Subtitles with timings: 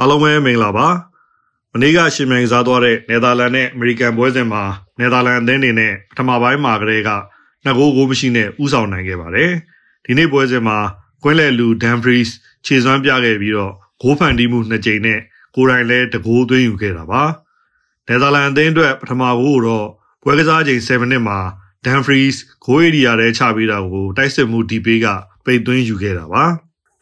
[0.00, 0.88] အားလုံးပဲမင်္ဂလာပါ
[1.72, 4.62] မနေ့ကရှင်မြိုင်စားသွားတဲ့နယ်သာလန်နဲ့အမေရိကန်ပွဲစဉ်မှာ
[4.98, 7.10] နယ်သာလန်အသင်းအနေနဲ့ပထမပိုင်းမှာကလေးက
[7.64, 9.52] နှစ်ဂိုးကိုမရှိနဲ့ဥဆောင်နိုင်ခဲ့ပါတယ်
[10.04, 10.78] ဒီနေ့ပွဲစဉ်မှာ
[11.22, 12.26] ကွင်းလယ်လူဒန်ဖရီး
[12.66, 15.20] ခြေစွမ်းပြခဲ့ပြီးတော့ဂိုးဖန်တီးမှုနှစ်ကြိမ်နဲ့
[15.54, 17.22] ကိုယ်တိုင်လည်းတကိုးသွင်းယူခဲ့တာပါ
[18.06, 19.86] နယ်သာလန်အသင်းအတွက်ပထမဂိုးကိုတော့
[20.22, 21.38] ပွဲကစားချိန်7မိနစ်မှာ
[21.86, 22.32] ဒန်ဖရီး
[22.64, 25.06] ဂိုးဧရိယာထဲချပေးတာကိုတိုက်စစ်မှုဒီပေးက
[25.44, 26.44] ပိတ်သွင်းယူခဲ့တာပါ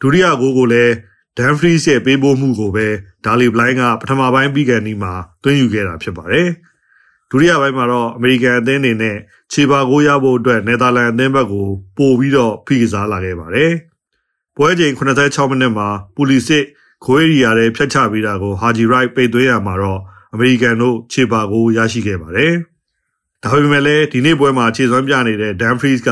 [0.01, 0.93] ဒုတိယဂိုးကိုလည်း
[1.39, 2.87] ဒန်ဖရီးရဲ့ပေးပို့မှုကိုပဲ
[3.25, 6.47] ဒါလီဘလိုင်းကပထမပိုင်းပြီးကန်ဒီမှာသွင်းယူခဲ့တာဖြစ်ပါတယ်။
[7.29, 9.17] ဒုတိယပိုင်းမှာတော့အမေရိကန်အသင်းအနေနဲ့
[9.53, 11.67] ခြေပါကိုရဖို့အတွက်နယ်သာလန်အသင်းဘက်ကို
[11.97, 13.71] ပို့ပြီးတော့ဖိကစားလာခဲ့ပါတယ်။
[14.55, 16.65] ပွဲချိန်86မိနစ်မှာပူလီစစ်
[17.05, 19.99] ခွေးရီယာရဲ့ဖျက်ချပေးတာကိုဟာဂျီရိုက်ပိတ်သွင်းရမှာတော့
[20.33, 22.53] အမေရိကန်တို့ခြေပါကိုရရှိခဲ့ပါတယ်။
[23.43, 26.09] ဒါပေမဲ့လည်းဒီနေ့ပွဲမှာခြေစွမ်းပြနေတဲ့ဒန်ဖရီးက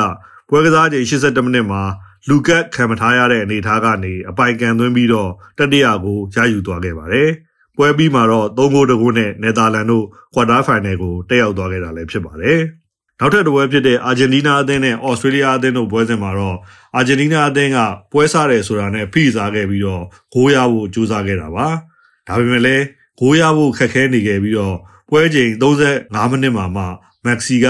[0.50, 1.82] ပွဲကစားချိန်82မိနစ်မှာ
[2.30, 7.30] လူကတ်ခံမထားရတဲ့အနေအထားကနေအပိုင်ကန်သွင်းပြီးတော့တတိယကိုရယူသွားခဲ့ပါတယ်။
[7.78, 12.60] ပွဲပြီးမှာတော့၃ဂိုးတကူနဲ့နယ်သာလန်တို့ကွာတာဖိုင်နယ်ကိုတက်ရောက်သွားခဲ့တာလည်းဖြစ်ပါတယ်။
[13.20, 16.58] နောက်ထပ်တစ်ပွဲဖြစ်တဲ့အာဂျင်တီးနားအသင်းနဲ့အော်စတြေးလျအသင်းတို့ပွဲစဉ်မှာတော့
[16.96, 17.80] အာဂျင်တီးနားအသင်းက
[18.12, 20.04] ပွဲစားတယ်ဆိုတာနဲ့ဖိစားခဲ့ပြီးတော့
[20.34, 21.68] ဂိုးရဖို့ကြိုးစားခဲ့တာပါ။
[22.28, 22.86] ဒါပေမဲ့လည်း
[23.20, 24.76] ဂိုးရဖို့ခက်ခဲနေခဲ့ပြီးတော့
[25.10, 26.84] ပွဲချိန်35မိနစ်မှာမှ
[27.26, 27.68] မက်ဆီက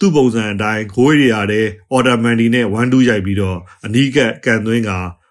[0.00, 4.90] သူ့ပုံစံအတိုင်းဂိုးရီယာတဲ့အော်ဒါမန်ဒီနဲ့1-2ရိုက်ပြီးတော့အနီးကပ်ကန်သွင်းက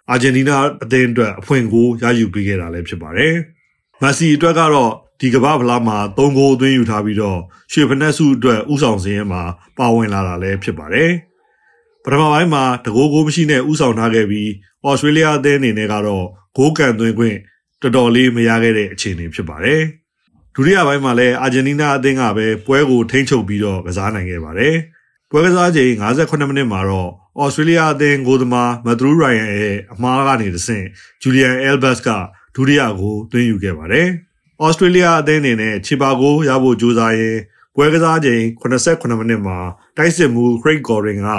[0.10, 3.36] အာဂျင်တီးနားအသင်းအတွက်အဖွင့်ကိုရယူပေးခဲ့တာလည်းဖြစ်ပါတယ်။
[4.02, 7.40] မက်ဆီအတွက်ကတော့ဒီကမ္ဘာဖလားမှာ၃ဂိုးအသွင်းယူထားပြီးတော့
[7.72, 9.44] ရွှေဖနက်စုအတွက်ဥဆောင်စင်းရဲမှာ
[9.78, 11.12] ပါဝင်လာတာလည်းဖြစ်ပါတယ်။
[12.04, 14.50] ပထမပိုင်းမှာတကိုးကိုမရှိနဲ့ဥဆောင်ထားခဲ့ပြီး
[14.86, 16.26] ဩစတြေးလျအသင်းအနေနဲ့ကတော့
[16.56, 17.38] ဂိုးကန်သွင်းခွင့်
[17.82, 19.82] တော်တော်လေးမရခဲ့တဲ့အခြေအနေဖြစ်ပါတယ်။
[20.56, 24.76] ဒုတိယပိုင်းမှာလည်းအာဂျင်တီးနားအသင်းကပဲပွဲကိုထိန်းချုပ်ပြီးတော့ကစားနိုင်ခဲ့ပါတယ်။
[25.30, 27.10] ပွဲကစားချိန်58မိနစ်မှာတော့
[27.42, 30.86] ဩစတြေးလျအသင်းဂိုးသမားမက်သရူးရိုင်ယန်ရဲ့အမှားကနေတဆင့်
[31.22, 32.10] ဂျူလီယန်အဲလ်ဘတ်က
[32.56, 34.08] ဒုတိယကိုသွင်းယူခဲ့ပါတယ်။
[34.64, 37.40] ဩစတြေးလျအသင်းအနေနဲ့ခြေပါကိုရဖို့ကြိုးစားရင်း
[37.76, 39.58] ပွဲကစားချိန်89မိနစ်မှာ
[39.98, 41.30] တိုက်စစ်မှုခရိတ်ဂေါ်ရင်က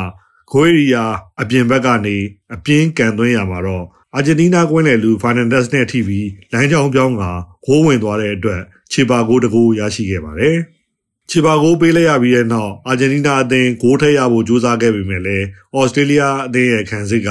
[0.52, 1.04] ဂိုးရီယာ
[1.40, 2.16] အပြင်ဘက်ကနေ
[2.54, 3.84] အပြင်းကန်သွင်းရမှာတော့
[4.14, 7.22] အာဂျင်တီးနားကွင်းလေလူဖာနန်ဒက်စ်နဲ့ထိပြီးလမ်းကြောင်းပြောင်းက
[7.66, 8.60] ဂိုးဝင်သွားတဲ့အတွက်
[8.92, 10.56] ခြေပါဂိုးတကူရရှိခဲ့ပါတယ်။
[11.30, 15.46] ခြေပါဂိုးပေးလိုက်ရပြီးတဲ့နောက်အာဂျင်တီးနားအသင်းဂိုးထည့်ရဖို့ကြိုးစားခဲ့ပေမဲ့လည်း
[15.76, 17.28] ဩစတြေးလျအသင်းရဲ့ခံစစ်က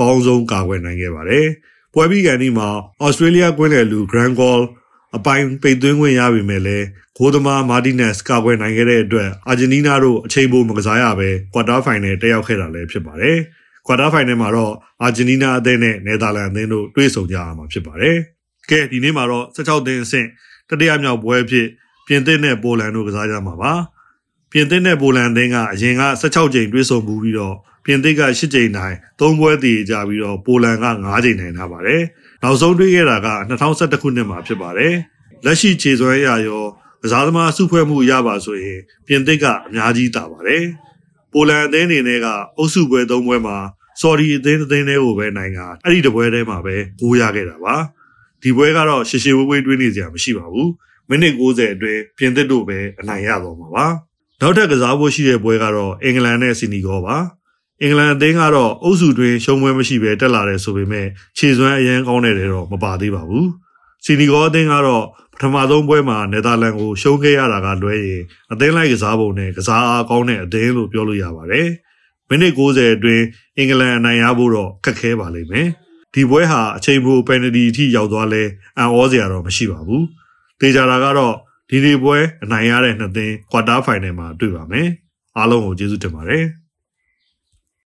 [0.00, 1.46] ကောင်းဆုံးကာကွယ်နိုင်ခဲ့ပါတယ်။
[1.94, 2.68] ပွဲပြီးကန်ဒီမှာ
[3.04, 4.60] ဩစတြေးလျကွင်းလေလူ Grand Goal
[5.16, 6.86] အပိုင်းပိတ်သွင်းခွင့်ရပေမဲ့လည်း
[7.16, 13.36] ဂိုးသမားမာတီနက်စ်ကာကွယ်နိုင်ခဲ့တဲ့အတွက်အာဂျင်တီးနားတို့အချိန်ပိုမကစားရပဲကွာတာဖိုင်နယ်တက်ရောက်ခဲ့တာလည်းဖြစ်ပါတယ်။
[13.86, 18.16] ကွာတာဖိုင်နယ်မှာတော့အာဂျင်တီးနားအသင်းနဲ့နယ်သာလန်အသင်းတို့တွေ့ဆုံကြရမှာဖြစ်ပါတယ်။
[18.70, 20.28] ကဲဒီနေ့မှာတော့16သင်းအဆင့်
[20.72, 21.66] တတိယမြောက်ပွဲအဖြစ်
[22.06, 23.72] ပြင်သစ်နဲ့ပိုလန်တို့ကစားကြမှာပါ
[24.52, 32.02] ပြင်သစ်နဲ့ပိုလန်အသင်းကအရင်က16ကြိမ်တွေ့ဆုံမှုပြီးတော့ပြင်သစ်က8ကြိမ်နိုင်3ပွဲတည်ကြပြီးတော့ပိုလန်က9ကြိမ်နိုင်ထားပါတယ်
[32.42, 34.94] နောက်ဆုံးတွေ့ခဲ့တာက2011ခုနှစ်မှာဖြစ်ပါတယ်
[35.44, 36.64] လက်ရှိခြေစွမ်းရရော
[37.02, 40.64] ကစားသမားစုဖွဲ့မှုရပါဆိုရင်ပြင်သစ်ကအများကြီးတာပါတယ်
[41.32, 43.56] ပိုလန်အသင်းအနေနဲ့ကအုပ်စုပွဲ၃ပွဲမှာ
[44.00, 47.74] ဆော်ဒီအသင်းအသင်းတွေကိုပဲနိုင်တာအဲ့ဒီတပွဲထဲမှာပဲဂိုးရခဲ့တာပါ
[48.42, 50.70] ဒီပွဲကတော့ရှေရှေဝေးဝေးတွေးနေစရာမရှိပါဘူး
[51.08, 53.86] မိနစ်90အတွင်းပြင်သစ်တို့ပဲအနိုင်ရတော့မှာပါ
[54.40, 57.16] နောက်ထပ်ကစားဖို့ရှိတဲ့ပွဲကတော့အင်္ဂလန်နဲ့စီနီဂေါပါ
[57.82, 61.06] အင်္ဂလန်အသင်းကတော့အုပ်စုတွင်ရှုံးပွဲမရှိဘဲတက်လာတယ်ဆိုပေမဲ့
[61.38, 63.48] ခြေစွမ်းအရန်ကောင်းတယ်တော့မပါသေးပါဘူး
[64.04, 68.22] စီနီဂေါအသင်းကတော့ပထမဆုံးပွဲမှာနယ်သာလန်ကိုရှုံးခဲ့ရတာကလွဲရင်
[68.52, 71.68] အသင်းလိုက်ကစားပုံနဲ့ကစားအားကောင်းတဲ့အသင်းလို့ပြောလို့ရပါတယ်
[72.28, 73.24] မိနစ်90အတွင်း
[73.56, 75.68] အင်္ဂလန်အနိုင်ရဖို့တော့ခက်ခဲပါလိမ့်မယ်
[76.14, 78.42] ဒီပွဲဟာအချိန်ပိုပယ်နတီအထိရောက်သွားလဲ
[78.78, 80.02] အံ့ဩစရာတော့မရှိပါဘူး။
[80.60, 81.34] တေချာတာကတော့
[81.70, 84.88] ဒီဒီပွဲအနိုင်ရတဲ့နှစ်သင်းကွာတာဖိုင်နယ်မှာတွေ့ပါမယ်။
[85.36, 86.44] အားလုံးကိုကျေးဇူးတင်ပါတယ်။